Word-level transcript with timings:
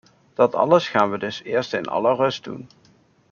Dat 0.33 0.55
alles 0.55 0.87
gaan 0.89 1.11
we 1.11 1.17
dus 1.17 1.43
eerst 1.43 1.73
in 1.73 1.85
alle 1.87 2.15
rust 2.15 2.43
doen. 2.43 2.69